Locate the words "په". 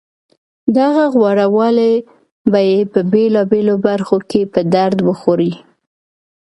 2.91-2.99, 4.53-4.61